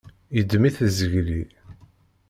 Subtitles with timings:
[0.35, 1.43] Yeddem-it zgelli.